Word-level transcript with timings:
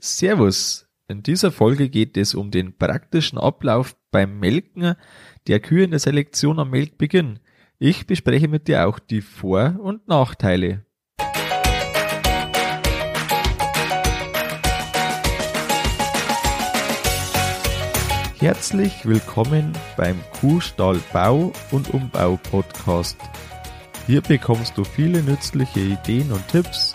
Servus. 0.00 0.86
In 1.08 1.24
dieser 1.24 1.50
Folge 1.50 1.88
geht 1.88 2.16
es 2.16 2.36
um 2.36 2.52
den 2.52 2.78
praktischen 2.78 3.36
Ablauf 3.36 3.96
beim 4.12 4.38
Melken 4.38 4.94
der 5.48 5.58
Kühe 5.58 5.82
in 5.82 5.90
der 5.90 5.98
Selektion 5.98 6.60
am 6.60 6.70
Melkbeginn. 6.70 7.40
Ich 7.80 8.06
bespreche 8.06 8.46
mit 8.46 8.68
dir 8.68 8.86
auch 8.86 9.00
die 9.00 9.22
Vor- 9.22 9.76
und 9.80 10.06
Nachteile. 10.06 10.84
Herzlich 18.38 19.04
willkommen 19.04 19.72
beim 19.96 20.20
Kuhstall 20.40 21.00
Bau 21.12 21.52
und 21.72 21.92
Umbau 21.92 22.38
Podcast. 22.50 23.16
Hier 24.06 24.20
bekommst 24.20 24.78
du 24.78 24.84
viele 24.84 25.24
nützliche 25.24 25.80
Ideen 25.80 26.30
und 26.30 26.46
Tipps 26.46 26.94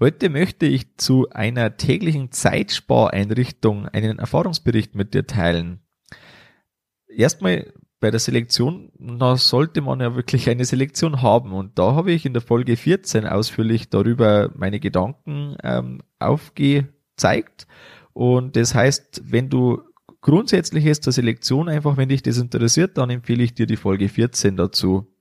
Heute 0.00 0.30
möchte 0.30 0.66
ich 0.66 0.96
zu 0.96 1.28
einer 1.30 1.76
täglichen 1.76 2.30
Zeitspareinrichtung 2.30 3.88
einen 3.88 4.20
Erfahrungsbericht 4.20 4.94
mit 4.94 5.12
dir 5.12 5.26
teilen. 5.26 5.80
Erstmal 7.08 7.72
bei 7.98 8.12
der 8.12 8.20
Selektion, 8.20 8.92
da 8.96 9.36
sollte 9.36 9.80
man 9.80 9.98
ja 9.98 10.14
wirklich 10.14 10.48
eine 10.48 10.64
Selektion 10.64 11.20
haben. 11.20 11.52
Und 11.52 11.80
da 11.80 11.96
habe 11.96 12.12
ich 12.12 12.24
in 12.24 12.32
der 12.32 12.42
Folge 12.42 12.76
14 12.76 13.26
ausführlich 13.26 13.90
darüber 13.90 14.52
meine 14.54 14.78
Gedanken 14.78 15.56
ähm, 15.64 16.00
aufgezeigt. 16.20 17.66
Und 18.12 18.54
das 18.54 18.76
heißt, 18.76 19.22
wenn 19.24 19.48
du 19.48 19.82
Grundsätzliches 20.20 21.00
zur 21.00 21.12
Selektion 21.12 21.68
einfach, 21.68 21.96
wenn 21.96 22.08
dich 22.08 22.22
das 22.22 22.38
interessiert, 22.38 22.98
dann 22.98 23.10
empfehle 23.10 23.42
ich 23.42 23.54
dir 23.54 23.66
die 23.66 23.76
Folge 23.76 24.08
14 24.08 24.56
dazu 24.56 25.12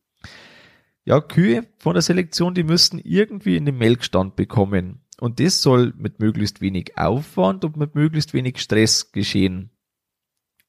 ja, 1.08 1.22
Kühe 1.22 1.66
von 1.77 1.94
der 1.94 2.02
Selektion, 2.02 2.53
die 2.53 2.66
müssten 2.66 3.00
irgendwie 3.00 3.55
in 3.55 3.66
den 3.66 3.77
Melkstand 3.77 4.36
bekommen. 4.36 5.00
Und 5.22 5.39
das 5.39 5.61
soll 5.61 5.94
mit 5.95 6.19
möglichst 6.19 6.59
wenig 6.59 6.97
Aufwand 6.97 7.63
und 7.63 7.77
mit 7.77 7.95
möglichst 7.95 8.33
wenig 8.33 8.59
Stress 8.59 9.13
geschehen. 9.13 9.69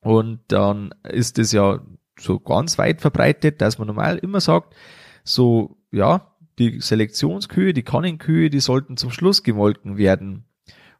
Und 0.00 0.38
dann 0.46 0.94
ist 1.02 1.40
es 1.40 1.50
ja 1.50 1.84
so 2.20 2.38
ganz 2.38 2.78
weit 2.78 3.00
verbreitet, 3.00 3.60
dass 3.60 3.78
man 3.78 3.88
normal 3.88 4.18
immer 4.18 4.40
sagt, 4.40 4.76
so, 5.24 5.76
ja, 5.90 6.36
die 6.60 6.80
Selektionskühe, 6.80 7.72
die 7.72 7.82
Kannenkühe, 7.82 8.48
die 8.48 8.60
sollten 8.60 8.96
zum 8.96 9.10
Schluss 9.10 9.42
gemolken 9.42 9.98
werden. 9.98 10.44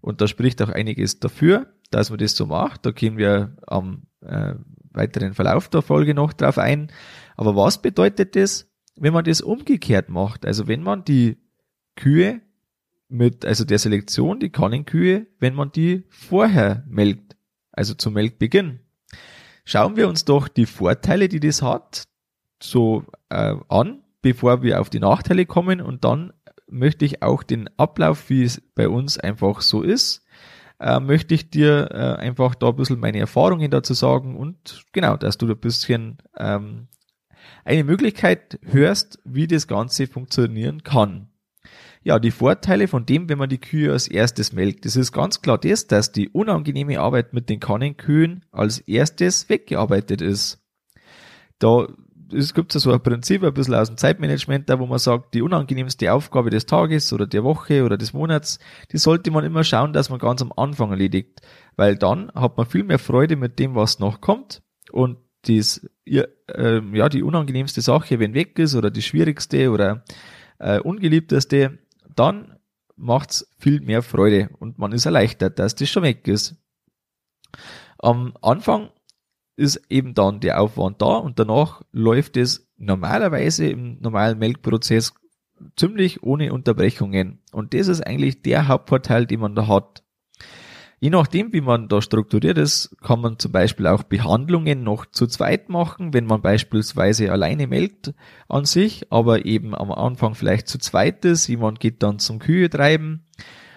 Und 0.01 0.21
da 0.21 0.27
spricht 0.27 0.61
auch 0.63 0.69
einiges 0.69 1.21
dafür, 1.21 1.73
dass 1.93 2.11
man 2.11 2.19
das 2.19 2.35
so 2.35 2.47
macht. 2.47 2.85
Da 2.85 2.91
gehen 2.91 3.17
wir 3.17 3.57
am 3.69 4.09
äh, 4.21 4.57
weiteren 4.91 5.35
Verlauf 5.35 5.69
der 5.69 5.83
Folge 5.83 6.13
noch 6.13 6.33
drauf 6.33 6.59
ein. 6.59 6.91
Aber 7.37 7.55
was 7.55 7.81
bedeutet 7.81 8.35
das? 8.35 8.68
Wenn 9.01 9.13
man 9.13 9.25
das 9.25 9.41
umgekehrt 9.41 10.09
macht, 10.09 10.45
also 10.45 10.69
wenn 10.69 10.83
man 10.83 11.05
die 11.05 11.39
Kühe 11.97 12.41
mit, 13.09 13.45
also 13.45 13.65
der 13.65 13.79
Selektion, 13.79 14.41
die 14.41 14.51
Kannenkühe, 14.51 15.27
wenn 15.39 15.55
man 15.55 15.73
die 15.73 16.05
vorher 16.11 16.85
melkt, 16.89 17.37
also 17.73 17.95
zum 17.95 18.15
Melkbeginn. 18.15 18.81
Schauen 19.65 19.97
wir 19.97 20.09
uns 20.09 20.25
doch 20.25 20.49
die 20.49 20.67
Vorteile, 20.67 21.29
die 21.29 21.41
das 21.41 21.63
hat, 21.63 22.05
so 22.63 23.05
äh, 23.29 23.55
an, 23.69 24.03
bevor 24.23 24.63
wir 24.63 24.81
auf 24.81 24.91
die 24.91 25.01
Nachteile 25.01 25.47
kommen 25.47 25.81
und 25.81 26.05
dann 26.05 26.33
möchte 26.71 27.05
ich 27.05 27.23
auch 27.23 27.43
den 27.43 27.69
Ablauf, 27.79 28.29
wie 28.29 28.43
es 28.43 28.61
bei 28.75 28.89
uns 28.89 29.19
einfach 29.19 29.61
so 29.61 29.83
ist, 29.83 30.25
äh, 30.81 31.01
möchte 31.01 31.35
ich 31.35 31.51
dir 31.51 31.89
äh, 31.91 32.21
einfach 32.21 32.55
da 32.55 32.69
ein 32.69 32.77
bisschen 32.77 33.01
meine 33.01 33.19
Erfahrungen 33.19 33.71
dazu 33.71 33.95
sagen 33.95 34.37
und 34.37 34.85
genau, 34.93 35.17
dass 35.17 35.39
du 35.39 35.47
ein 35.47 35.59
bisschen 35.59 36.19
ähm, 36.37 36.89
eine 37.69 37.85
Möglichkeit 37.85 38.59
hörst, 38.63 39.19
wie 39.25 39.47
das 39.47 39.69
Ganze 39.69 40.07
funktionieren 40.07 40.83
kann. 40.85 41.29
Ja, 42.03 42.19
die 42.19 42.31
Vorteile 42.31 42.89
von 42.89 43.05
dem, 43.05 43.29
wenn 43.29 43.37
man 43.37 43.51
die 43.51 43.61
Kühe 43.61 43.93
als 43.93 44.09
erstes 44.09 44.55
melkt, 44.55 44.87
das 44.87 44.97
ist 44.97 45.13
ganz 45.13 45.43
klar 45.43 45.59
das, 45.59 45.87
dass 45.87 46.11
die 46.11 46.31
unangenehme 46.31 46.99
Arbeit 46.99 47.35
mit 47.35 47.51
den 47.51 47.61
Kannenkühen 47.61 48.47
als 48.53 48.79
erstes 48.79 49.51
weggearbeitet 49.51 50.23
ist. 50.23 50.65
Da 51.59 51.89
es 52.33 52.53
gibt 52.53 52.73
ja 52.75 52.81
so 52.81 52.93
ein 52.93 53.03
Prinzip, 53.03 53.43
ein 53.43 53.55
bisschen 53.55 53.75
aus 53.75 53.89
dem 53.89 53.97
Zeitmanagement, 53.97 54.69
da 54.69 54.79
wo 54.79 54.87
man 54.87 54.99
sagt, 54.99 55.35
die 55.35 55.43
unangenehmste 55.43 56.13
Aufgabe 56.13 56.51
des 56.51 56.67
Tages 56.67 57.13
oder 57.13 57.27
der 57.27 57.43
Woche 57.43 57.85
oder 57.85 57.97
des 57.97 58.13
Monats, 58.13 58.59
die 58.93 58.99
sollte 58.99 59.31
man 59.31 59.45
immer 59.45 59.65
schauen, 59.65 59.95
dass 59.95 60.11
man 60.11 60.19
ganz 60.19 60.43
am 60.43 60.53
Anfang 60.55 60.91
erledigt, 60.91 61.41
weil 61.77 61.97
dann 61.97 62.31
hat 62.35 62.57
man 62.57 62.67
viel 62.67 62.85
mehr 62.85 62.99
Freude 62.99 63.37
mit 63.37 63.59
dem, 63.59 63.75
was 63.75 63.99
noch 63.99 64.21
kommt 64.21 64.63
und 64.93 65.17
das, 65.43 65.89
äh, 66.05 66.25
ja, 66.47 67.09
die 67.09 67.23
unangenehmste 67.23 67.81
Sache, 67.81 68.19
wenn 68.19 68.35
weg 68.35 68.59
ist 68.59 68.75
oder 68.75 68.91
die 68.91 69.03
schwierigste 69.03 69.71
oder 69.71 70.05
äh, 70.59 70.81
ungeliebteste, 70.81 71.79
dann 72.15 72.59
macht's 72.97 73.49
viel 73.59 73.81
mehr 73.81 74.03
Freude 74.03 74.51
und 74.59 74.79
man 74.79 74.93
ist 74.93 75.07
erleichtert, 75.07 75.59
dass 75.59 75.75
das 75.75 75.89
schon 75.89 76.03
weg 76.03 76.27
ist. 76.27 76.57
Am 77.99 78.35
Anfang 78.43 78.91
ist 79.57 79.81
eben 79.89 80.15
dann 80.15 80.41
der 80.41 80.61
Aufwand 80.61 81.03
da 81.03 81.17
und 81.17 81.39
danach 81.39 81.83
läuft 81.93 82.37
es 82.37 82.69
normalerweise 82.77 83.69
im 83.69 84.01
normalen 84.01 84.39
Melkprozess 84.39 85.13
ziemlich 85.77 86.23
ohne 86.23 86.53
Unterbrechungen. 86.53 87.41
Und 87.53 87.75
das 87.75 87.89
ist 87.89 88.07
eigentlich 88.07 88.43
der 88.43 88.69
Hauptvorteil, 88.69 89.27
den 89.27 89.41
man 89.41 89.57
da 89.57 89.67
hat. 89.67 90.05
Je 91.01 91.11
nachdem, 91.11 91.53
wie 91.53 91.61
man 91.61 91.89
da 91.89 92.03
strukturiert 92.03 92.59
ist, 92.59 92.97
kann 93.03 93.21
man 93.21 93.39
zum 93.39 93.53
Beispiel 93.53 93.87
auch 93.87 94.03
Behandlungen 94.03 94.83
noch 94.83 95.07
zu 95.07 95.29
zweit 95.29 95.69
machen, 95.69 96.13
wenn 96.13 96.27
man 96.27 96.43
beispielsweise 96.43 97.31
alleine 97.31 97.69
melkt 97.69 98.15
an 98.49 98.65
sich, 98.65 99.07
aber 99.11 99.45
eben 99.45 99.77
am 99.77 99.93
Anfang 99.93 100.35
vielleicht 100.35 100.67
zu 100.67 100.79
zweit 100.79 101.25
ist. 101.25 101.47
Jemand 101.47 101.79
geht 101.79 102.03
dann 102.03 102.19
zum 102.19 102.41
Kühe 102.41 102.69
treiben. 102.69 103.27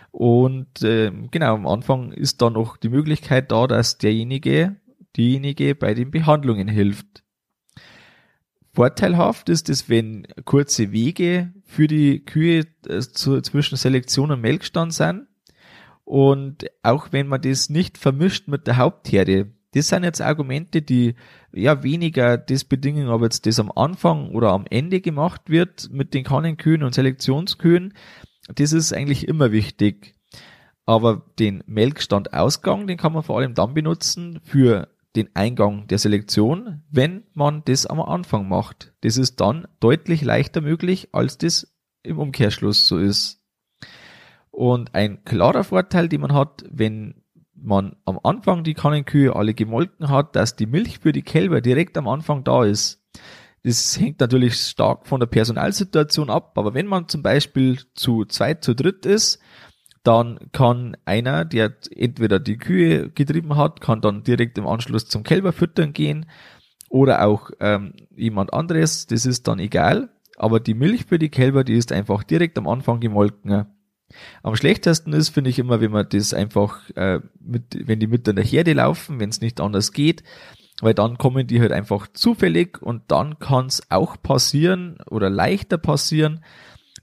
Und 0.10 0.82
äh, 0.82 1.12
genau, 1.30 1.54
am 1.54 1.68
Anfang 1.68 2.12
ist 2.12 2.42
dann 2.42 2.54
noch 2.54 2.76
die 2.76 2.90
Möglichkeit 2.90 3.52
da, 3.52 3.68
dass 3.68 4.00
derjenige, 4.00 4.78
diejenige 5.16 5.76
bei 5.76 5.94
den 5.94 6.10
Behandlungen 6.10 6.68
hilft. 6.68 7.24
Vorteilhaft 8.74 9.50
ist 9.50 9.70
es, 9.70 9.90
wenn 9.90 10.26
kurze 10.46 10.92
Wege 10.92 11.54
für 11.66 11.88
die 11.88 12.26
Kühe 12.26 12.66
äh, 12.88 13.00
zu, 13.00 13.42
zwischen 13.42 13.78
Selektion 13.78 14.32
und 14.32 14.42
Melkstand 14.42 14.94
sind 14.94 15.28
und 16.12 16.66
auch 16.84 17.14
wenn 17.14 17.28
man 17.28 17.42
das 17.42 17.70
nicht 17.70 17.98
vermischt 17.98 18.50
mit 18.50 18.68
der 18.68 18.76
Hauptherde, 18.76 19.54
das 19.74 19.88
sind 19.88 20.04
jetzt 20.04 20.22
Argumente, 20.22 20.82
die 20.82 21.16
ja 21.54 21.84
weniger 21.84 22.38
das 22.38 22.66
bedingen, 22.66 23.08
ob 23.08 23.22
jetzt 23.22 23.46
das 23.46 23.62
am 23.62 23.72
Anfang 23.74 24.32
oder 24.32 24.52
am 24.52 24.66
Ende 24.70 25.00
gemacht 25.00 25.44
wird 25.50 25.90
mit 25.90 26.14
den 26.14 26.26
Kannenkühen 26.26 26.84
und 26.84 26.94
Selektionskühen. 26.94 27.94
Das 28.54 28.74
ist 28.74 28.92
eigentlich 28.92 29.26
immer 29.26 29.54
wichtig. 29.54 30.16
Aber 30.86 31.32
den 31.40 31.64
Melkstandausgang, 31.66 32.88
den 32.88 32.98
kann 32.98 33.14
man 33.14 33.24
vor 33.24 33.38
allem 33.38 33.54
dann 33.54 33.74
benutzen 33.74 34.42
für 34.44 34.90
den 35.16 35.30
Eingang 35.34 35.88
der 35.88 35.98
Selektion, 35.98 36.84
wenn 36.92 37.24
man 37.34 37.64
das 37.64 37.86
am 37.86 38.02
Anfang 38.02 38.50
macht. 38.50 38.92
Das 39.00 39.16
ist 39.16 39.40
dann 39.40 39.66
deutlich 39.80 40.24
leichter 40.24 40.60
möglich, 40.60 41.08
als 41.14 41.38
das 41.38 41.74
im 42.04 42.20
Umkehrschluss 42.20 42.86
so 42.86 42.98
ist. 42.98 43.41
Und 44.62 44.94
ein 44.94 45.26
klarer 45.26 45.64
Vorteil, 45.64 46.08
den 46.08 46.22
man 46.22 46.36
hat, 46.36 46.64
wenn 46.70 47.16
man 47.56 47.96
am 48.06 48.20
Anfang 48.22 48.64
die 48.64 48.76
Kannenkühe 48.76 49.36
alle 49.36 49.56
gemolken 49.56 50.10
hat, 50.10 50.36
dass 50.36 50.56
die 50.56 50.68
Milch 50.68 51.00
für 51.00 51.14
die 51.14 51.24
Kälber 51.24 51.62
direkt 51.62 51.98
am 51.98 52.08
Anfang 52.08 52.44
da 52.44 52.64
ist. 52.64 53.04
Das 53.64 54.00
hängt 54.00 54.20
natürlich 54.20 54.54
stark 54.54 55.08
von 55.08 55.20
der 55.20 55.26
Personalsituation 55.26 56.30
ab, 56.30 56.60
aber 56.60 56.76
wenn 56.76 56.86
man 56.86 57.08
zum 57.08 57.24
Beispiel 57.24 57.80
zu 57.96 58.24
zweit, 58.26 58.64
zu 58.64 58.76
dritt 58.76 59.08
ist, 59.08 59.40
dann 60.04 60.38
kann 60.52 60.96
einer, 61.06 61.44
der 61.44 61.74
entweder 61.90 62.40
die 62.40 62.58
Kühe 62.58 63.10
getrieben 63.10 63.56
hat, 63.56 63.82
kann 63.82 64.02
dann 64.02 64.22
direkt 64.22 64.60
im 64.60 64.68
Anschluss 64.68 65.08
zum 65.08 65.24
Kälberfüttern 65.24 65.92
gehen 65.92 66.28
oder 66.88 67.26
auch 67.26 67.50
ähm, 67.60 67.96
jemand 68.16 68.54
anderes, 68.54 69.08
das 69.08 69.26
ist 69.26 69.48
dann 69.48 69.58
egal. 69.58 70.10
Aber 70.38 70.60
die 70.60 70.76
Milch 70.76 71.06
für 71.06 71.18
die 71.18 71.30
Kälber, 71.30 71.64
die 71.64 71.74
ist 71.74 71.92
einfach 71.92 72.22
direkt 72.22 72.60
am 72.60 72.68
Anfang 72.68 73.00
gemolken. 73.00 73.66
Am 74.44 74.56
schlechtesten 74.56 75.14
ist, 75.14 75.30
finde 75.30 75.50
ich 75.50 75.60
immer, 75.60 75.82
wenn 75.82 75.92
man 75.92 76.08
das 76.10 76.34
einfach, 76.34 76.90
äh, 76.96 77.20
mit, 77.40 77.88
wenn 77.88 78.00
die 78.00 78.08
mit 78.08 78.28
in 78.28 78.36
der 78.36 78.46
Herde 78.46 78.74
laufen, 78.74 79.20
wenn 79.20 79.30
es 79.30 79.42
nicht 79.42 79.62
anders 79.62 79.92
geht, 79.92 80.24
weil 80.82 80.94
dann 80.94 81.18
kommen 81.18 81.48
die 81.48 81.62
halt 81.62 81.72
einfach 81.72 82.08
zufällig 82.08 82.82
und 82.82 83.04
dann 83.12 83.40
kann 83.40 83.68
es 83.68 83.90
auch 83.92 84.22
passieren 84.22 84.98
oder 85.10 85.30
leichter 85.30 85.78
passieren, 85.78 86.44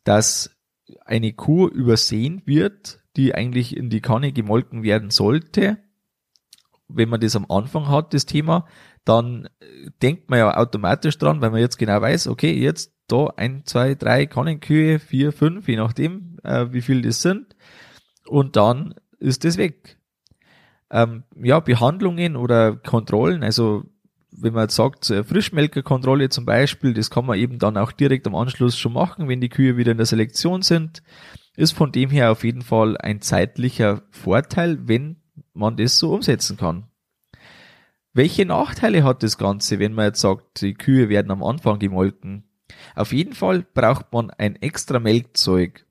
dass 0.05 0.57
eine 1.05 1.33
Kuh 1.33 1.69
übersehen 1.69 2.43
wird, 2.45 3.01
die 3.17 3.35
eigentlich 3.35 3.77
in 3.77 3.91
die 3.91 4.01
Kanne 4.01 4.33
gemolken 4.33 4.83
werden 4.83 5.11
sollte. 5.11 5.79
Wenn 6.89 7.09
man 7.09 7.21
das 7.21 7.37
am 7.37 7.47
Anfang 7.49 7.89
hat, 7.89 8.15
das 8.15 8.27
Thema, 8.27 8.67
dann 9.05 9.49
denkt 10.03 10.29
man 10.29 10.39
ja 10.39 10.57
automatisch 10.57 11.19
dran, 11.19 11.41
weil 11.41 11.51
man 11.51 11.61
jetzt 11.61 11.79
genau 11.79 12.01
weiß, 12.01 12.29
okay, 12.29 12.53
jetzt 12.53 12.95
da 13.09 13.29
ein, 13.37 13.65
zwei, 13.65 13.95
drei 13.95 14.27
Kannenkühe, 14.27 14.99
vier, 14.99 15.33
fünf, 15.33 15.67
je 15.69 15.77
nachdem, 15.77 16.28
äh, 16.45 16.67
wie 16.71 16.83
viel 16.83 17.03
das 17.03 17.23
sind. 17.23 17.57
Und 18.27 18.57
dann 18.57 18.95
ist 19.19 19.45
das 19.45 19.57
weg. 19.57 19.99
Ähm, 20.91 21.25
ja, 21.43 21.61
Behandlungen 21.61 22.37
oder 22.37 22.77
Kontrollen, 22.77 23.43
also 23.43 23.85
wenn 24.31 24.55
man 24.55 24.65
jetzt 24.65 24.77
sagt, 24.77 25.07
Frischmelkerkontrolle 25.07 26.29
zum 26.29 26.45
Beispiel, 26.45 26.95
das 26.95 27.11
kann 27.11 27.27
man 27.27 27.39
eben 27.39 27.59
dann 27.59 27.77
auch 27.77 27.93
direkt 27.93 28.27
am 28.27 28.35
Anschluss 28.35 28.79
schon 28.79 28.93
machen, 28.93 29.29
wenn 29.29 29.41
die 29.41 29.49
Kühe 29.49 29.77
wieder 29.77 29.93
in 29.93 29.99
der 29.99 30.07
Selektion 30.07 30.63
sind, 30.63 31.03
ist 31.57 31.73
von 31.73 31.93
dem 31.93 32.11
her 32.11 32.31
auf 32.31 32.45
jeden 32.45 32.63
Fall 32.63 32.97
ein 32.99 33.21
zeitlicher 33.21 34.03
Vorteil, 34.11 34.87
wenn 34.87 35.17
man 35.55 35.77
das 35.77 35.99
so 35.99 36.13
umsetzen 36.13 36.57
kann. 36.57 36.85
Welche 38.13 38.47
Nachteile 38.47 39.05
hat 39.05 39.23
das 39.23 39.39
Ganze, 39.39 39.79
wenn 39.79 39.93
man 39.93 40.07
jetzt 40.07 40.21
sagt, 40.21 40.61
die 40.61 40.75
Kühe 40.75 41.09
werden 41.09 41.31
am 41.31 41.43
Anfang 41.43 41.79
gemolken? 41.79 42.45
Auf 42.95 43.13
jeden 43.13 43.35
Fall 43.35 43.65
braucht 43.75 44.13
man 44.13 44.31
ein 44.31 44.57
extra 44.57 44.99
Melkzeug, 44.99 45.87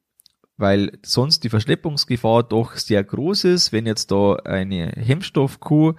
weil 0.57 0.97
sonst 1.03 1.43
die 1.43 1.49
Verschleppungsgefahr 1.49 2.43
doch 2.43 2.75
sehr 2.75 3.03
groß 3.03 3.45
ist, 3.45 3.71
wenn 3.71 3.85
jetzt 3.85 4.11
da 4.11 4.33
eine 4.35 4.91
Hemmstoffkuh 4.95 5.93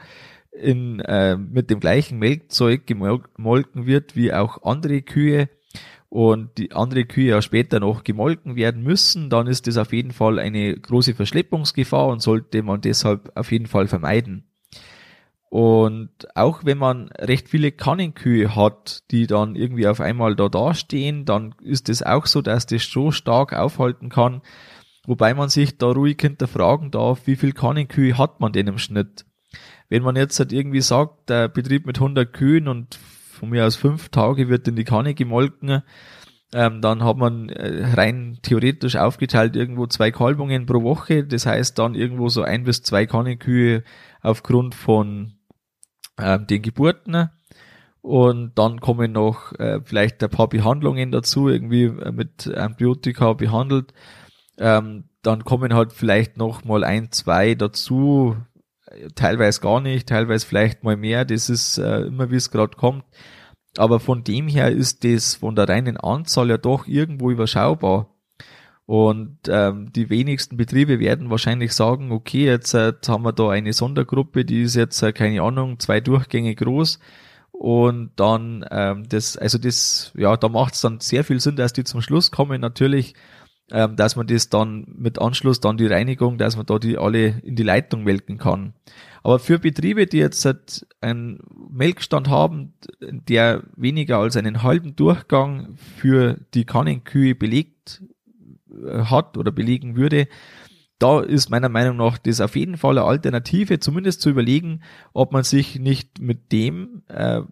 in, 0.53 1.01
äh, 1.01 1.37
mit 1.37 1.71
dem 1.71 1.81
gleichen 1.81 2.19
Melkzeug 2.19 2.87
gemolken 2.87 3.87
wird 3.87 4.17
wie 4.17 4.33
auch 4.33 4.63
andere 4.65 5.03
Kühe 5.03 5.49
und 6.09 6.57
die 6.59 6.73
andere 6.73 7.05
Kühe 7.05 7.31
ja 7.31 7.43
später 7.43 7.81
noch 7.81 8.03
gemolken 8.03 8.57
werden 8.57 8.83
müssen, 8.83 9.31
dann 9.31 9.47
ist 9.47 9.67
das 9.67 9.77
auf 9.77 9.93
jeden 9.93 10.11
Fall 10.11 10.39
eine 10.39 10.75
große 10.75 11.15
Verschleppungsgefahr 11.15 12.09
und 12.09 12.21
sollte 12.21 12.63
man 12.63 12.81
deshalb 12.81 13.31
auf 13.37 13.53
jeden 13.53 13.67
Fall 13.67 13.87
vermeiden. 13.87 14.45
Und 15.51 16.11
auch 16.35 16.65
wenn 16.65 16.77
man 16.77 17.09
recht 17.19 17.49
viele 17.49 17.73
Kannenkühe 17.73 18.55
hat, 18.55 19.03
die 19.11 19.27
dann 19.27 19.57
irgendwie 19.57 19.89
auf 19.89 20.01
einmal 20.01 20.37
da 20.37 20.49
dastehen, 20.49 21.25
dann 21.25 21.55
ist 21.63 21.89
es 21.89 22.03
auch 22.03 22.27
so, 22.27 22.43
dass 22.43 22.67
das 22.67 22.85
so 22.85 23.11
stark 23.13 23.55
aufhalten 23.55 24.11
kann, 24.11 24.43
wobei 25.07 25.33
man 25.33 25.49
sich 25.49 25.79
da 25.79 25.87
ruhig 25.87 26.19
hinterfragen 26.21 26.91
darf, 26.91 27.27
wie 27.27 27.37
viel 27.37 27.53
Kannenkühe 27.53 28.19
hat 28.19 28.41
man 28.41 28.53
denn 28.53 28.67
im 28.67 28.79
Schnitt? 28.79 29.25
Wenn 29.89 30.03
man 30.03 30.17
jetzt 30.17 30.39
halt 30.39 30.53
irgendwie 30.53 30.83
sagt, 30.83 31.31
der 31.31 31.49
Betrieb 31.49 31.87
mit 31.87 31.97
100 31.97 32.31
Kühen 32.31 32.69
und 32.69 32.97
von 32.97 33.49
mir 33.49 33.65
aus 33.67 33.77
fünf 33.77 34.11
Tage 34.11 34.51
wird 34.51 34.69
in 34.69 34.77
die 34.77 34.85
Kanne 34.85 35.15
gemolken, 35.15 35.83
ähm, 36.53 36.83
dann 36.83 37.05
hat 37.05 37.17
man 37.17 37.49
äh, 37.49 37.93
rein 37.95 38.39
theoretisch 38.43 38.97
aufgeteilt 38.97 39.57
irgendwo 39.57 39.87
zwei 39.87 40.11
Kalbungen 40.11 40.67
pro 40.67 40.83
Woche. 40.83 41.25
Das 41.25 41.47
heißt 41.47 41.79
dann 41.79 41.95
irgendwo 41.95 42.29
so 42.29 42.43
ein 42.43 42.65
bis 42.65 42.83
zwei 42.83 43.07
Kannekühe 43.07 43.83
aufgrund 44.21 44.75
von 44.75 45.38
ähm, 46.21 46.47
den 46.47 46.63
Geburten. 46.63 47.31
Und 48.01 48.53
dann 48.59 48.81
kommen 48.81 49.13
noch 49.13 49.53
äh, 49.59 49.81
vielleicht 49.85 50.23
ein 50.23 50.31
paar 50.31 50.49
Behandlungen 50.49 51.13
dazu, 51.13 51.49
irgendwie 51.49 51.85
äh, 51.85 52.13
mit 52.13 52.47
Antibiotika 52.49 53.33
behandelt. 53.33 53.93
Ähm, 54.57 55.05
dann 55.23 55.45
kommen 55.45 55.75
halt 55.75 55.93
vielleicht 55.93 56.37
noch 56.37 56.65
mal 56.65 56.85
ein, 56.85 57.11
zwei 57.11 57.55
dazu, 57.55 58.37
teilweise 59.15 59.61
gar 59.61 59.81
nicht, 59.81 60.09
teilweise 60.09 60.47
vielleicht 60.47 60.85
mal 60.85 60.97
mehr, 60.97 61.25
das 61.25 61.49
ist 61.49 61.79
äh, 61.79 62.03
immer 62.03 62.31
wie 62.31 62.37
es 62.37 62.51
gerade 62.51 62.77
kommt. 62.77 63.05
Aber 63.77 64.01
von 64.01 64.25
dem 64.25 64.49
her 64.49 64.71
ist 64.71 65.05
das 65.05 65.35
von 65.35 65.55
der 65.55 65.69
reinen 65.69 65.97
Anzahl 65.97 66.49
ja 66.49 66.59
doch 66.59 66.87
irgendwo 66.87 67.31
überschaubar. 67.31 68.15
Und 68.89 69.37
ähm, 69.51 69.93
die 69.93 70.09
wenigsten 70.09 70.57
Betriebe 70.57 70.99
werden 70.99 71.29
wahrscheinlich 71.29 71.75
sagen, 71.75 72.11
okay, 72.11 72.47
jetzt, 72.47 72.73
äh, 72.73 72.95
haben 73.07 73.23
wir 73.23 73.35
da 73.35 73.51
eine 73.51 73.75
Sondergruppe, 73.75 74.47
die 74.47 74.63
ist 74.63 74.77
jetzt, 74.77 75.03
äh, 75.03 75.13
keine 75.13 75.43
Ahnung, 75.43 75.79
zwei 75.79 76.01
Durchgänge 76.01 76.55
groß. 76.55 76.99
Und 77.53 78.13
dann, 78.17 78.65
ähm, 78.71 79.07
das, 79.07 79.37
also 79.37 79.59
das, 79.59 80.11
ja, 80.17 80.39
da 80.39 80.49
macht 80.49 80.73
es 80.73 80.81
dann 80.81 81.01
sehr 81.01 81.23
viel 81.23 81.39
Sinn, 81.39 81.57
dass 81.57 81.75
die 81.75 81.85
zum 81.85 82.01
Schluss 82.01 82.31
kommen. 82.31 82.63
Natürlich 82.63 83.13
ähm, 83.71 83.95
dass 83.97 84.17
man 84.17 84.27
das 84.27 84.49
dann 84.49 84.87
mit 84.97 85.21
Anschluss 85.21 85.61
dann 85.61 85.77
die 85.77 85.87
Reinigung, 85.87 86.39
dass 86.39 86.57
man 86.57 86.65
da 86.65 86.79
die 86.79 86.97
alle 86.97 87.41
in 87.43 87.55
die 87.55 87.63
Leitung 87.63 88.05
melken 88.05 88.39
kann. 88.39 88.73
Aber 89.23 89.39
für 89.39 89.59
Betriebe, 89.59 90.07
die 90.07 90.17
jetzt 90.17 90.43
halt 90.47 90.87
einen 91.03 91.41
Melkstand 91.71 92.29
haben, 92.31 92.73
der 93.03 93.65
weniger 93.77 94.17
als 94.17 94.39
einen 94.39 94.63
halben 94.63 94.97
Durchgang 94.97 95.77
für 95.77 96.39
die 96.55 96.65
Kannenkühe 96.65 97.35
belegt 97.35 98.03
hat 99.05 99.37
oder 99.37 99.53
belegen 99.53 99.97
würde, 99.97 100.29
da 100.99 101.21
ist 101.21 101.51
meiner 101.51 101.69
Meinung 101.69 101.97
nach 101.97 102.19
das 102.19 102.41
auf 102.41 102.57
jeden 102.57 102.77
Fall 102.77 102.99
eine 102.99 103.07
Alternative, 103.07 103.79
zumindest 103.79 104.21
zu 104.21 104.31
überlegen, 104.31 104.83
ob 105.13 105.33
man 105.33 105.45
sich 105.45 105.79
nicht 105.79 106.21
mit 106.21 106.51
dem 106.51 107.03
äh, 107.09 107.43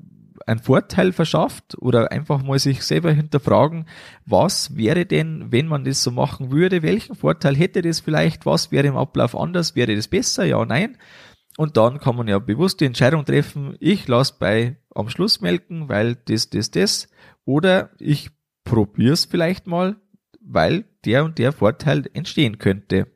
einen 0.47 0.61
Vorteil 0.61 1.13
verschafft 1.13 1.77
oder 1.81 2.13
einfach 2.13 2.43
mal 2.43 2.59
sich 2.59 2.83
selber 2.83 3.13
hinterfragen, 3.13 3.87
was 4.25 4.77
wäre 4.77 5.07
denn, 5.07 5.51
wenn 5.51 5.67
man 5.67 5.85
das 5.85 6.03
so 6.03 6.11
machen 6.11 6.51
würde, 6.51 6.83
welchen 6.83 7.15
Vorteil 7.15 7.57
hätte 7.57 7.83
das 7.83 8.01
vielleicht, 8.01 8.47
was 8.47 8.71
wäre 8.71 8.87
im 8.87 8.97
Ablauf 8.97 9.37
anders, 9.37 9.75
wäre 9.75 9.95
das 9.95 10.09
besser, 10.09 10.45
ja, 10.45 10.65
nein. 10.65 10.99
Und 11.57 11.77
dann 11.77 11.99
kann 11.99 12.17
man 12.17 12.29
ja 12.29 12.39
bewusst 12.39 12.81
die 12.81 12.85
Entscheidung 12.85 13.25
treffen, 13.25 13.77
ich 13.81 14.07
lasse 14.09 14.35
bei 14.39 14.77
am 14.95 15.09
Schluss 15.09 15.41
melken, 15.41 15.89
weil 15.89 16.17
das, 16.27 16.51
das, 16.51 16.71
das, 16.71 17.09
oder 17.45 17.91
ich 17.99 18.31
probiere 18.65 19.15
es 19.15 19.25
vielleicht 19.25 19.67
mal, 19.67 19.97
weil 20.41 20.85
der 21.07 21.25
und 21.25 21.39
der 21.39 21.53
Vorteil 21.53 22.05
entstehen 22.13 22.59
könnte. 22.59 23.07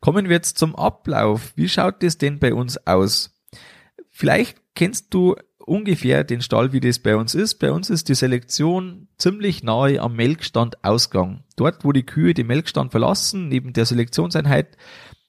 Kommen 0.00 0.28
wir 0.28 0.36
jetzt 0.36 0.58
zum 0.58 0.74
Ablauf. 0.74 1.52
Wie 1.56 1.68
schaut 1.68 2.02
das 2.02 2.18
denn 2.18 2.38
bei 2.38 2.54
uns 2.54 2.86
aus? 2.86 3.38
Vielleicht 4.08 4.60
kennst 4.74 5.12
du 5.14 5.36
ungefähr 5.58 6.24
den 6.24 6.42
Stall, 6.42 6.72
wie 6.72 6.80
das 6.80 6.98
bei 6.98 7.16
uns 7.16 7.34
ist. 7.34 7.56
Bei 7.56 7.70
uns 7.70 7.90
ist 7.90 8.08
die 8.08 8.14
Selektion 8.14 9.08
ziemlich 9.18 9.62
nahe 9.62 10.00
am 10.00 10.16
Melkstand 10.16 10.82
Ausgang. 10.82 11.44
Dort, 11.56 11.84
wo 11.84 11.92
die 11.92 12.06
Kühe 12.06 12.34
den 12.34 12.46
Melkstand 12.46 12.90
verlassen, 12.90 13.48
neben 13.48 13.72
der 13.72 13.86
Selektionseinheit, 13.86 14.76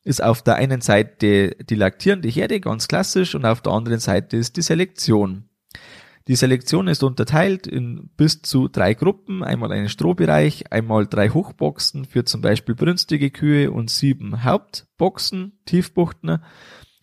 ist 0.04 0.24
auf 0.24 0.42
der 0.42 0.56
einen 0.56 0.82
Seite 0.82 1.56
die 1.70 1.76
laktierende 1.76 2.28
Herde, 2.28 2.60
ganz 2.60 2.88
klassisch, 2.88 3.36
und 3.36 3.46
auf 3.46 3.62
der 3.62 3.74
anderen 3.74 4.00
Seite 4.00 4.38
ist 4.38 4.58
die 4.58 4.64
Selektion. 4.64 5.51
Die 6.28 6.36
Selektion 6.36 6.88
ist 6.88 7.04
unterteilt 7.04 7.66
in 7.66 8.10
bis 8.16 8.42
zu 8.42 8.68
drei 8.68 8.94
Gruppen, 8.94 9.44
einmal 9.44 9.72
einen 9.72 9.90
Strohbereich, 9.90 10.72
einmal 10.72 11.08
drei 11.08 11.30
Hochboxen 11.30 12.06
für 12.06 12.26
zum 12.26 12.42
Beispiel 12.42 12.76
brünstige 12.76 13.32
Kühe 13.32 13.72
und 13.72 13.90
sieben 13.90 14.44
Hauptboxen, 14.44 15.60
Tiefbuchten, 15.66 16.40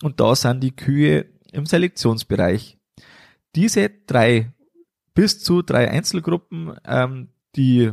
und 0.02 0.20
da 0.20 0.34
sind 0.36 0.62
die 0.62 0.76
Kühe 0.76 1.26
im 1.52 1.66
Selektionsbereich. 1.66 2.78
Diese 3.56 3.90
drei 4.06 4.52
bis 5.14 5.42
zu 5.42 5.62
drei 5.62 5.90
Einzelgruppen, 5.90 6.76
ähm, 6.84 7.30
die 7.56 7.90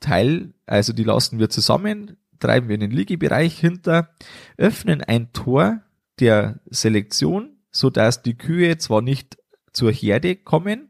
Teil, 0.00 0.52
also 0.66 0.92
die 0.92 1.04
lassen 1.04 1.38
wir 1.38 1.48
zusammen, 1.48 2.18
treiben 2.38 2.68
wir 2.68 2.74
in 2.74 2.80
den 2.80 2.90
Liegebereich 2.90 3.58
hinter, 3.58 4.10
öffnen 4.58 5.00
ein 5.00 5.32
Tor 5.32 5.80
der 6.20 6.60
Selektion, 6.66 7.56
so 7.70 7.88
dass 7.88 8.22
die 8.22 8.36
Kühe 8.36 8.76
zwar 8.76 9.00
nicht 9.00 9.38
zur 9.76 9.92
Herde 9.92 10.36
kommen, 10.36 10.88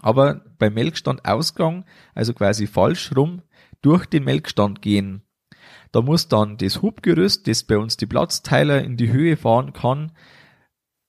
aber 0.00 0.42
beim 0.58 0.72
Melkstandausgang, 0.72 1.84
also 2.14 2.32
quasi 2.32 2.66
falsch 2.66 3.14
rum, 3.14 3.42
durch 3.82 4.06
den 4.06 4.24
Melkstand 4.24 4.80
gehen. 4.80 5.20
Da 5.92 6.00
muss 6.00 6.26
dann 6.26 6.56
das 6.56 6.80
Hubgerüst, 6.80 7.46
das 7.46 7.64
bei 7.64 7.76
uns 7.76 7.98
die 7.98 8.06
Platzteiler 8.06 8.82
in 8.82 8.96
die 8.96 9.12
Höhe 9.12 9.36
fahren 9.36 9.74
kann, 9.74 10.12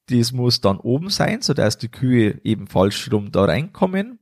das 0.09 0.33
muss 0.33 0.59
dann 0.59 0.79
oben 0.79 1.09
sein, 1.09 1.41
so 1.41 1.53
dass 1.53 1.77
die 1.77 1.89
Kühe 1.89 2.41
eben 2.43 2.67
falsch 2.67 3.09
rum 3.11 3.31
da 3.31 3.45
reinkommen. 3.45 4.19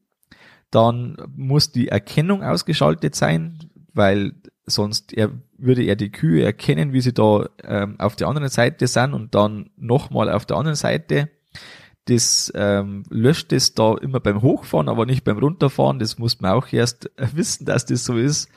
Dann 0.70 1.18
muss 1.36 1.72
die 1.72 1.88
Erkennung 1.88 2.44
ausgeschaltet 2.44 3.16
sein, 3.16 3.72
weil 3.94 4.34
sonst 4.68 5.12
er, 5.14 5.32
würde 5.58 5.84
er 5.84 5.96
die 5.96 6.12
Kühe 6.12 6.44
erkennen, 6.44 6.94
wie 6.94 7.02
sie 7.02 7.14
da 7.14 7.50
ähm, 7.64 8.00
auf 8.00 8.16
der 8.16 8.28
anderen 8.28 8.50
Seite 8.50 8.86
sind 8.86 9.14
und 9.14 9.34
dann 9.34 9.72
nochmal 9.76 10.30
auf 10.32 10.46
der 10.46 10.58
anderen 10.58 10.76
Seite. 10.76 11.30
Das 12.06 12.52
ähm, 12.56 13.04
löscht 13.10 13.52
es 13.52 13.74
da 13.74 13.96
immer 13.96 14.20
beim 14.20 14.42
Hochfahren, 14.42 14.90
aber 14.90 15.06
nicht 15.06 15.24
beim 15.24 15.40
Runterfahren. 15.40 16.00
Das 16.00 16.20
muss 16.20 16.40
man 16.40 16.52
auch 16.52 16.72
erst 16.72 17.10
wissen, 17.34 17.66
dass 17.66 17.86
das 17.86 18.06
so 18.06 18.18
ist. 18.18 18.50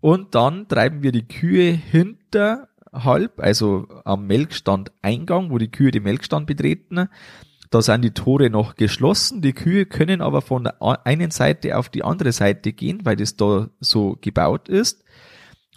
Und 0.00 0.34
dann 0.34 0.68
treiben 0.68 1.02
wir 1.02 1.12
die 1.12 1.26
Kühe 1.26 1.72
hinter 1.72 2.68
halb, 2.92 3.38
also 3.40 3.86
am 4.04 4.26
Melkstand 4.26 4.92
Eingang, 5.02 5.50
wo 5.50 5.58
die 5.58 5.70
Kühe 5.70 5.90
den 5.90 6.04
Melkstand 6.04 6.46
betreten. 6.46 7.08
Da 7.70 7.82
sind 7.82 8.02
die 8.02 8.10
Tore 8.10 8.50
noch 8.50 8.74
geschlossen. 8.74 9.42
Die 9.42 9.52
Kühe 9.52 9.86
können 9.86 10.22
aber 10.22 10.42
von 10.42 10.64
der 10.64 10.82
einen 11.06 11.30
Seite 11.30 11.76
auf 11.76 11.88
die 11.88 12.02
andere 12.02 12.32
Seite 12.32 12.72
gehen, 12.72 13.00
weil 13.04 13.16
das 13.16 13.36
da 13.36 13.68
so 13.78 14.16
gebaut 14.20 14.68
ist 14.68 15.04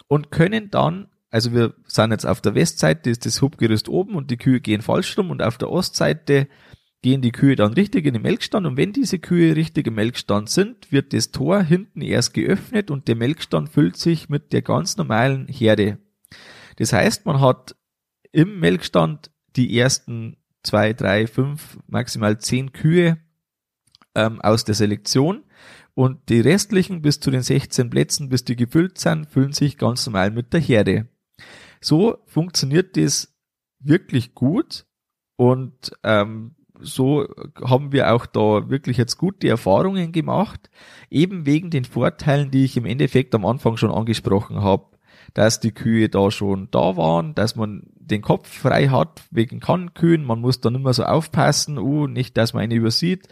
und 0.08 0.30
können 0.30 0.70
dann, 0.70 1.08
also 1.30 1.52
wir 1.52 1.74
sind 1.86 2.10
jetzt 2.10 2.26
auf 2.26 2.40
der 2.40 2.54
Westseite, 2.54 3.10
ist 3.10 3.26
das 3.26 3.40
Hubgerüst 3.40 3.88
oben 3.88 4.16
und 4.16 4.30
die 4.30 4.36
Kühe 4.36 4.60
gehen 4.60 4.82
falsch 4.82 5.16
rum 5.16 5.30
und 5.30 5.42
auf 5.42 5.56
der 5.56 5.70
Ostseite 5.70 6.48
gehen 7.04 7.20
die 7.20 7.32
Kühe 7.32 7.54
dann 7.54 7.74
richtig 7.74 8.06
in 8.06 8.14
den 8.14 8.22
Melkstand 8.22 8.66
und 8.66 8.76
wenn 8.76 8.92
diese 8.92 9.18
Kühe 9.18 9.54
richtig 9.54 9.86
im 9.86 9.94
Melkstand 9.94 10.50
sind, 10.50 10.90
wird 10.90 11.12
das 11.12 11.30
Tor 11.30 11.62
hinten 11.62 12.00
erst 12.00 12.34
geöffnet 12.34 12.90
und 12.90 13.06
der 13.06 13.14
Melkstand 13.14 13.68
füllt 13.68 13.96
sich 13.96 14.28
mit 14.28 14.52
der 14.52 14.62
ganz 14.62 14.96
normalen 14.96 15.46
Herde 15.46 15.98
das 16.76 16.92
heißt, 16.92 17.26
man 17.26 17.40
hat 17.40 17.76
im 18.32 18.58
Melkstand 18.60 19.30
die 19.56 19.78
ersten 19.78 20.36
zwei, 20.62 20.92
drei, 20.92 21.26
fünf, 21.26 21.78
maximal 21.86 22.38
zehn 22.38 22.72
Kühe 22.72 23.18
ähm, 24.14 24.40
aus 24.40 24.64
der 24.64 24.74
Selektion 24.74 25.44
und 25.94 26.28
die 26.28 26.40
restlichen 26.40 27.02
bis 27.02 27.20
zu 27.20 27.30
den 27.30 27.42
16 27.42 27.90
Plätzen, 27.90 28.28
bis 28.28 28.44
die 28.44 28.56
gefüllt 28.56 28.98
sind, 28.98 29.26
füllen 29.26 29.52
sich 29.52 29.78
ganz 29.78 30.06
normal 30.06 30.30
mit 30.30 30.52
der 30.52 30.60
Herde. 30.60 31.08
So 31.80 32.18
funktioniert 32.26 32.96
das 32.96 33.36
wirklich 33.78 34.34
gut 34.34 34.86
und 35.36 35.92
ähm, 36.02 36.56
so 36.80 37.26
haben 37.62 37.92
wir 37.92 38.12
auch 38.12 38.26
da 38.26 38.68
wirklich 38.68 38.96
jetzt 38.96 39.16
gute 39.16 39.48
Erfahrungen 39.48 40.12
gemacht, 40.12 40.70
eben 41.10 41.46
wegen 41.46 41.70
den 41.70 41.84
Vorteilen, 41.84 42.50
die 42.50 42.64
ich 42.64 42.76
im 42.76 42.86
Endeffekt 42.86 43.34
am 43.34 43.46
Anfang 43.46 43.76
schon 43.76 43.90
angesprochen 43.90 44.60
habe, 44.62 44.86
dass 45.34 45.60
die 45.60 45.72
Kühe 45.72 46.08
da 46.08 46.30
schon 46.30 46.68
da 46.70 46.96
waren, 46.96 47.34
dass 47.34 47.56
man 47.56 47.84
den 47.96 48.22
Kopf 48.22 48.48
frei 48.48 48.88
hat 48.88 49.22
wegen 49.30 49.60
Kannkühen, 49.60 50.24
man 50.24 50.40
muss 50.40 50.60
dann 50.60 50.74
immer 50.74 50.92
so 50.92 51.04
aufpassen, 51.04 51.78
uh, 51.78 52.06
nicht, 52.06 52.36
dass 52.36 52.52
man 52.52 52.62
eine 52.62 52.74
übersieht. 52.74 53.28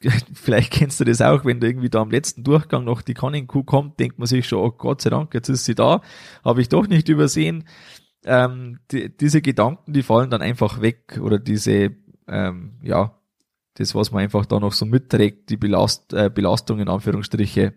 Vielleicht 0.34 0.72
kennst 0.72 1.00
du 1.00 1.04
das 1.04 1.22
auch, 1.22 1.44
wenn 1.44 1.60
du 1.60 1.66
irgendwie 1.66 1.90
da 1.90 2.00
am 2.02 2.10
letzten 2.10 2.44
Durchgang 2.44 2.84
noch 2.84 3.02
die 3.02 3.14
Kannenkuh 3.14 3.64
kommt, 3.64 3.98
denkt 3.98 4.18
man 4.18 4.26
sich 4.26 4.46
schon, 4.46 4.60
oh 4.60 4.70
Gott 4.70 5.00
sei 5.00 5.10
Dank, 5.10 5.34
jetzt 5.34 5.48
ist 5.48 5.64
sie 5.64 5.74
da, 5.74 6.02
habe 6.44 6.60
ich 6.60 6.68
doch 6.68 6.86
nicht 6.86 7.08
übersehen. 7.08 7.64
Ähm, 8.24 8.80
die, 8.90 9.16
diese 9.16 9.42
Gedanken, 9.42 9.92
die 9.92 10.02
fallen 10.02 10.30
dann 10.30 10.42
einfach 10.42 10.80
weg 10.80 11.18
oder 11.22 11.38
diese 11.38 11.96
ähm, 12.28 12.78
ja, 12.82 13.14
das, 13.74 13.94
was 13.94 14.10
man 14.10 14.22
einfach 14.22 14.46
da 14.46 14.58
noch 14.58 14.72
so 14.72 14.86
mitträgt, 14.86 15.50
die 15.50 15.56
Belast, 15.56 16.12
äh, 16.12 16.30
Belastung 16.32 16.80
in 16.80 16.88
Anführungsstriche. 16.88 17.74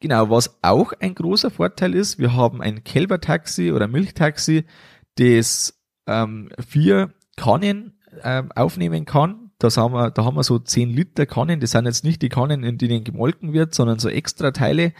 Genau, 0.00 0.30
was 0.30 0.58
auch 0.62 0.92
ein 0.98 1.14
großer 1.14 1.50
Vorteil 1.50 1.94
ist, 1.94 2.18
wir 2.18 2.34
haben 2.34 2.62
ein 2.62 2.84
Kälbertaxi 2.84 3.72
oder 3.72 3.86
Milchtaxi, 3.86 4.64
das 5.16 5.78
ähm, 6.06 6.48
vier 6.66 7.12
Kannen 7.36 7.98
ähm, 8.22 8.50
aufnehmen 8.52 9.04
kann. 9.04 9.50
Das 9.58 9.76
haben 9.76 9.92
wir, 9.92 10.10
da 10.10 10.24
haben 10.24 10.36
wir 10.36 10.42
so 10.42 10.58
zehn 10.58 10.88
Liter 10.88 11.26
Kannen. 11.26 11.60
Das 11.60 11.72
sind 11.72 11.84
jetzt 11.84 12.02
nicht 12.02 12.22
die 12.22 12.30
Kannen, 12.30 12.64
in 12.64 12.78
denen 12.78 13.04
gemolken 13.04 13.52
wird, 13.52 13.74
sondern 13.74 13.98
so 13.98 14.08
extra 14.08 14.52
Teile. 14.52 14.94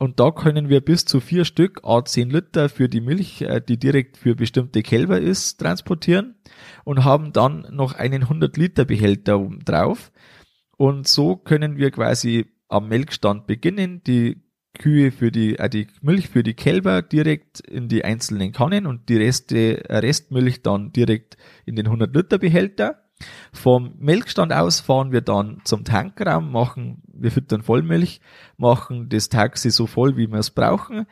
Und 0.00 0.18
da 0.18 0.30
können 0.30 0.70
wir 0.70 0.80
bis 0.80 1.04
zu 1.04 1.20
vier 1.20 1.44
Stück, 1.44 1.82
a 1.84 2.02
10 2.02 2.30
Liter 2.30 2.70
für 2.70 2.88
die 2.88 3.02
Milch, 3.02 3.42
äh, 3.42 3.60
die 3.60 3.76
direkt 3.76 4.16
für 4.16 4.34
bestimmte 4.34 4.82
Kälber 4.82 5.20
ist, 5.20 5.58
transportieren 5.58 6.36
und 6.84 7.04
haben 7.04 7.34
dann 7.34 7.66
noch 7.70 7.92
einen 7.92 8.22
100 8.22 8.56
Liter 8.56 8.86
Behälter 8.86 9.38
oben 9.38 9.62
drauf. 9.62 10.10
Und 10.78 11.06
so 11.06 11.36
können 11.36 11.76
wir 11.76 11.90
quasi 11.90 12.46
am 12.68 12.88
Melkstand 12.88 13.46
beginnen, 13.46 14.02
die 14.06 14.42
Kühe 14.78 15.12
für 15.12 15.30
die, 15.30 15.58
äh, 15.58 15.68
die 15.68 15.86
Milch 16.00 16.30
für 16.30 16.42
die 16.42 16.54
Kälber 16.54 17.02
direkt 17.02 17.60
in 17.60 17.88
die 17.88 18.02
einzelnen 18.02 18.52
Kannen 18.52 18.86
und 18.86 19.10
die 19.10 19.18
Reste, 19.18 19.84
äh, 19.86 19.98
Restmilch 19.98 20.62
dann 20.62 20.92
direkt 20.92 21.36
in 21.66 21.76
den 21.76 21.88
100 21.88 22.16
Liter 22.16 22.38
Behälter. 22.38 23.09
Vom 23.52 23.94
Melkstand 23.98 24.52
aus 24.52 24.80
fahren 24.80 25.12
wir 25.12 25.20
dann 25.20 25.60
zum 25.64 25.84
Tankraum, 25.84 26.50
machen, 26.50 27.02
wir 27.12 27.30
füttern 27.30 27.62
Vollmilch, 27.62 28.20
machen 28.56 29.08
das 29.08 29.28
Taxi 29.28 29.70
so 29.70 29.86
voll, 29.86 30.16
wie 30.16 30.28
wir 30.28 30.38
es 30.38 30.50
brauchen. 30.50 31.06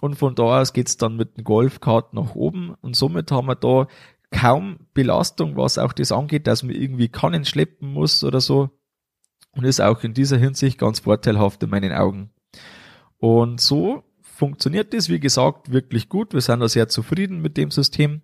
Und 0.00 0.14
von 0.16 0.34
da 0.34 0.60
aus 0.60 0.72
geht's 0.72 0.96
dann 0.96 1.16
mit 1.16 1.36
dem 1.36 1.44
Golfkart 1.44 2.14
nach 2.14 2.34
oben. 2.34 2.74
Und 2.80 2.96
somit 2.96 3.30
haben 3.30 3.48
wir 3.48 3.56
da 3.56 3.86
kaum 4.30 4.78
Belastung, 4.94 5.56
was 5.56 5.78
auch 5.78 5.92
das 5.92 6.12
angeht, 6.12 6.46
dass 6.46 6.62
man 6.62 6.74
irgendwie 6.74 7.08
Kannen 7.08 7.44
schleppen 7.44 7.92
muss 7.92 8.24
oder 8.24 8.40
so. 8.40 8.70
Und 9.52 9.64
ist 9.64 9.80
auch 9.80 10.02
in 10.04 10.14
dieser 10.14 10.38
Hinsicht 10.38 10.78
ganz 10.78 11.00
vorteilhaft 11.00 11.62
in 11.62 11.70
meinen 11.70 11.92
Augen. 11.92 12.30
Und 13.18 13.60
so 13.60 14.04
funktioniert 14.22 14.94
das, 14.94 15.08
wie 15.08 15.20
gesagt, 15.20 15.72
wirklich 15.72 16.08
gut. 16.08 16.32
Wir 16.32 16.40
sind 16.40 16.60
da 16.60 16.68
sehr 16.68 16.88
zufrieden 16.88 17.42
mit 17.42 17.56
dem 17.56 17.70
System. 17.70 18.22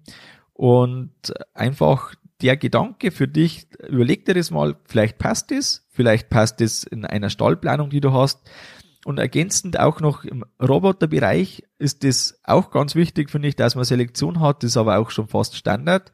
Und 0.55 1.12
einfach 1.52 2.14
der 2.43 2.57
Gedanke 2.57 3.11
für 3.11 3.28
dich, 3.28 3.66
überleg 3.88 4.26
dir 4.26 4.35
das 4.35 4.50
mal, 4.50 4.76
vielleicht 4.85 5.19
passt 5.19 5.52
es, 5.52 5.87
vielleicht 5.90 6.28
passt 6.28 6.61
es 6.61 6.85
in 6.85 7.05
einer 7.05 7.31
Stallplanung, 7.31 7.90
die 7.90 8.00
du 8.00 8.12
hast. 8.12 8.49
Und 9.05 9.19
ergänzend 9.19 9.78
auch 9.78 10.00
noch 10.00 10.25
im 10.25 10.45
Roboterbereich 10.61 11.62
ist 11.78 12.02
das 12.02 12.40
auch 12.43 12.71
ganz 12.71 12.97
wichtig, 12.97 13.31
finde 13.31 13.49
ich, 13.49 13.57
dass 13.57 13.76
man 13.76 13.85
Selektion 13.85 14.40
hat, 14.40 14.62
das 14.62 14.73
ist 14.73 14.76
aber 14.76 14.99
auch 14.99 15.11
schon 15.11 15.28
fast 15.28 15.57
Standard. 15.57 16.11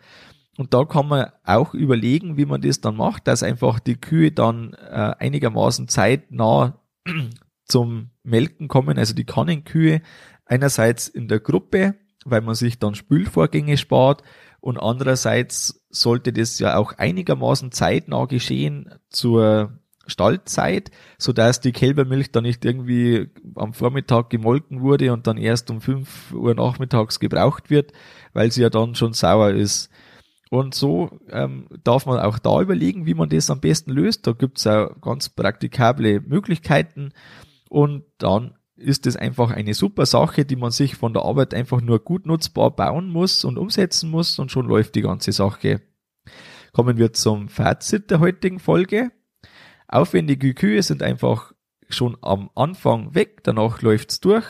Und 0.59 0.75
da 0.75 0.85
kann 0.85 1.09
man 1.09 1.31
auch 1.45 1.73
überlegen, 1.73 2.37
wie 2.37 2.45
man 2.45 2.61
das 2.61 2.83
dann 2.83 2.97
macht, 2.97 3.26
dass 3.26 3.43
einfach 3.43 3.81
die 3.81 3.97
Kühe 3.97 4.31
dann 4.31 4.75
äh, 4.75 5.14
einigermaßen 5.19 5.88
zeitnah 5.88 6.79
zum 7.64 8.11
Melken 8.23 8.69
kommen, 8.69 8.99
also 8.99 9.14
die 9.14 9.25
Kannenkühe 9.25 10.02
einerseits 10.45 11.09
in 11.09 11.29
der 11.29 11.41
Gruppe, 11.41 11.95
weil 12.26 12.43
man 12.43 12.55
sich 12.55 12.79
dann 12.79 12.95
Spülvorgänge 12.95 13.79
spart 13.79 14.23
und 14.62 14.78
andererseits 14.78 15.85
sollte 15.90 16.33
das 16.33 16.61
ja 16.61 16.76
auch 16.76 16.92
einigermaßen 16.92 17.73
zeitnah 17.73 18.26
geschehen 18.26 18.95
zur 19.11 19.73
Stallzeit, 20.07 20.92
so 21.19 21.33
dass 21.33 21.61
die 21.61 21.73
Kälbermilch 21.73 22.31
dann 22.31 22.45
nicht 22.45 22.64
irgendwie 22.64 23.28
am 23.57 23.75
Vormittag 23.75 24.31
gemolken 24.31 24.81
wurde 24.81 25.12
und 25.12 25.26
dann 25.26 25.37
erst 25.37 25.69
um 25.73 25.81
5 25.81 26.33
Uhr 26.33 26.54
nachmittags 26.54 27.19
gebraucht 27.19 27.71
wird, 27.71 27.92
weil 28.35 28.52
sie 28.52 28.62
ja 28.62 28.71
dann 28.71 28.95
schon 28.95 29.14
sauer 29.14 29.50
ist. 29.50 29.90
Und 30.49 30.76
so 30.76 31.19
ähm, 31.31 31.66
darf 31.83 32.07
man 32.07 32.21
auch 32.21 32.38
da 32.38 32.61
überlegen, 32.61 33.04
wie 33.04 33.14
man 33.14 33.31
das 33.31 33.50
am 33.50 33.61
besten 33.61 33.90
löst. 33.90 34.28
Da 34.28 34.33
gibt's 34.33 34.64
auch 34.69 35.00
ganz 35.00 35.28
praktikable 35.28 36.21
Möglichkeiten. 36.21 37.12
Und 37.69 38.04
dann 38.19 38.54
ist 38.83 39.07
es 39.07 39.17
einfach 39.17 39.51
eine 39.51 39.75
super 39.75 40.07
Sache, 40.07 40.45
die 40.45 40.57
man 40.57 40.71
sich 40.71 40.97
von 40.97 41.12
der 41.12 41.23
Arbeit 41.23 41.55
einfach 41.55 41.81
nur 41.81 42.01
gut 42.01 42.27
nutzbar 42.27 42.71
bauen 42.75 43.09
muss 43.09 43.45
und 43.45 43.59
umsetzen 43.59 44.11
muss 44.11 44.39
und 44.39 44.51
schon 44.51 44.67
läuft 44.67 44.95
die 44.95 45.03
ganze 45.03 45.33
Sache. 45.33 45.83
Kommen 46.73 46.97
wir 46.97 47.12
zum 47.12 47.49
Fazit 47.49 48.11
der 48.11 48.21
heutigen 48.21 48.59
Folge. 48.59 49.12
Aufwendige 49.89 50.55
Kühe 50.55 50.83
sind 50.83 51.03
einfach 51.03 51.53
schon 51.89 52.17
am 52.23 52.51
Anfang 52.55 53.15
weg, 53.15 53.43
danach 53.45 53.83
läuft's 53.83 54.21
durch. 54.21 54.47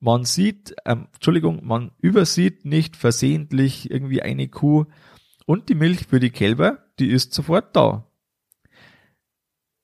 Man 0.00 0.24
sieht, 0.24 0.74
ähm, 0.84 1.08
Entschuldigung, 1.14 1.64
man 1.64 1.92
übersieht 1.98 2.64
nicht 2.64 2.96
versehentlich 2.96 3.90
irgendwie 3.90 4.20
eine 4.20 4.48
Kuh 4.48 4.86
und 5.46 5.68
die 5.68 5.74
Milch 5.74 6.06
für 6.08 6.20
die 6.20 6.30
Kälber, 6.30 6.84
die 6.98 7.08
ist 7.08 7.32
sofort 7.32 7.74
da. 7.76 8.10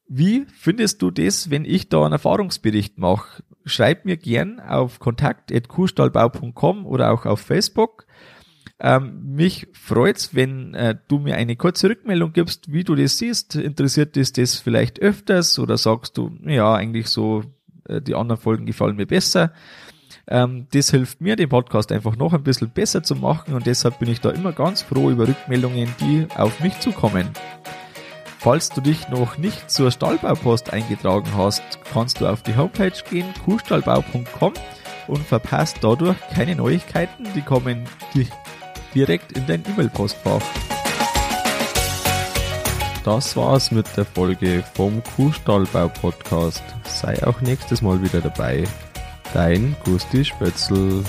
Wie 0.06 0.44
findest 0.46 1.02
du 1.02 1.12
das, 1.12 1.50
wenn 1.50 1.64
ich 1.64 1.88
da 1.88 2.02
einen 2.02 2.14
Erfahrungsbericht 2.14 2.99
mache? 2.99 3.44
Schreib 3.64 4.04
mir 4.04 4.16
gern 4.16 4.60
auf 4.60 4.98
kontakt.kuhstallbau.com 5.00 6.86
oder 6.86 7.12
auch 7.12 7.26
auf 7.26 7.40
Facebook. 7.40 8.06
Ähm, 8.82 9.34
mich 9.34 9.68
freut's, 9.72 10.34
wenn 10.34 10.74
äh, 10.74 10.96
du 11.08 11.18
mir 11.18 11.36
eine 11.36 11.56
kurze 11.56 11.90
Rückmeldung 11.90 12.32
gibst, 12.32 12.72
wie 12.72 12.84
du 12.84 12.94
das 12.94 13.18
siehst. 13.18 13.54
Interessiert 13.54 14.16
dich 14.16 14.32
das 14.32 14.56
vielleicht 14.56 15.00
öfters 15.00 15.58
oder 15.58 15.76
sagst 15.76 16.16
du, 16.16 16.30
ja, 16.46 16.74
eigentlich 16.74 17.08
so, 17.08 17.42
äh, 17.88 18.00
die 18.00 18.14
anderen 18.14 18.40
Folgen 18.40 18.64
gefallen 18.64 18.96
mir 18.96 19.06
besser. 19.06 19.52
Ähm, 20.26 20.66
das 20.72 20.90
hilft 20.90 21.20
mir, 21.20 21.36
den 21.36 21.50
Podcast 21.50 21.92
einfach 21.92 22.16
noch 22.16 22.32
ein 22.32 22.42
bisschen 22.42 22.70
besser 22.70 23.02
zu 23.02 23.16
machen 23.16 23.54
und 23.54 23.66
deshalb 23.66 23.98
bin 23.98 24.08
ich 24.08 24.20
da 24.20 24.30
immer 24.30 24.52
ganz 24.52 24.80
froh 24.80 25.10
über 25.10 25.28
Rückmeldungen, 25.28 25.88
die 26.00 26.26
auf 26.36 26.60
mich 26.60 26.78
zukommen. 26.80 27.28
Falls 28.42 28.70
du 28.70 28.80
dich 28.80 29.06
noch 29.11 29.37
nicht 29.37 29.70
zur 29.70 29.90
Stallbaupost 29.90 30.73
eingetragen 30.73 31.30
hast, 31.37 31.62
kannst 31.92 32.23
du 32.23 32.26
auf 32.26 32.42
die 32.42 32.56
Homepage 32.56 32.90
gehen, 33.11 33.26
kuhstallbau.com 33.44 34.54
und 35.09 35.26
verpasst 35.26 35.76
dadurch 35.82 36.16
keine 36.32 36.56
Neuigkeiten, 36.56 37.28
die 37.35 37.42
kommen 37.42 37.87
direkt 38.94 39.32
in 39.32 39.47
dein 39.47 39.62
E-Mail-Postfach. 39.66 40.40
Das 43.04 43.37
war's 43.37 43.70
mit 43.70 43.87
der 43.99 44.06
Folge 44.06 44.64
vom 44.73 45.02
Kuhstallbau 45.16 45.88
Podcast. 45.88 46.64
Sei 46.85 47.23
auch 47.26 47.42
nächstes 47.42 47.82
Mal 47.82 48.02
wieder 48.02 48.23
dabei. 48.23 48.64
Dein 49.35 49.76
Gusti 49.85 50.25
Spötzl. 50.25 51.04